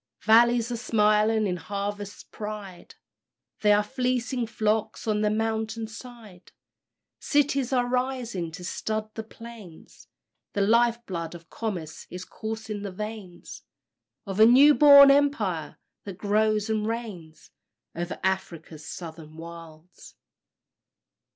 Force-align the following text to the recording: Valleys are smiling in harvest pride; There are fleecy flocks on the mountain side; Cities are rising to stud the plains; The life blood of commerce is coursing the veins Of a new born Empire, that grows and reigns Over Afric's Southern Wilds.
Valleys 0.23 0.71
are 0.71 0.77
smiling 0.77 1.45
in 1.45 1.57
harvest 1.57 2.31
pride; 2.31 2.95
There 3.59 3.77
are 3.77 3.83
fleecy 3.83 4.47
flocks 4.47 5.05
on 5.05 5.21
the 5.21 5.29
mountain 5.29 5.85
side; 5.85 6.51
Cities 7.19 7.71
are 7.71 7.85
rising 7.87 8.51
to 8.53 8.63
stud 8.63 9.13
the 9.13 9.21
plains; 9.23 10.07
The 10.53 10.61
life 10.61 11.05
blood 11.05 11.35
of 11.35 11.51
commerce 11.51 12.07
is 12.09 12.25
coursing 12.25 12.81
the 12.81 12.91
veins 12.91 13.61
Of 14.25 14.39
a 14.39 14.45
new 14.47 14.73
born 14.73 15.11
Empire, 15.11 15.77
that 16.05 16.17
grows 16.17 16.67
and 16.67 16.87
reigns 16.87 17.51
Over 17.93 18.19
Afric's 18.23 18.83
Southern 18.85 19.37
Wilds. 19.37 20.15